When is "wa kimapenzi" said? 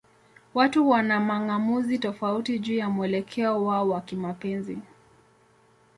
3.89-4.77